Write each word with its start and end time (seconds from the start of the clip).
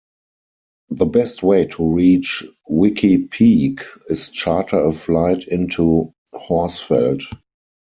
The 0.89 1.05
best 1.05 1.43
way 1.43 1.67
to 1.67 1.93
reach 1.93 2.43
Wiki 2.67 3.19
Peak 3.19 3.81
is 4.07 4.29
charter 4.29 4.79
a 4.79 4.91
flight 4.91 5.43
into 5.47 6.11
Horsfeld. 6.33 7.21